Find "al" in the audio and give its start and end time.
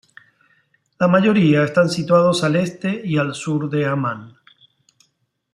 2.43-2.55, 3.19-3.35